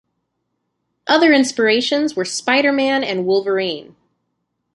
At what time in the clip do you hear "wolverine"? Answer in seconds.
3.23-3.95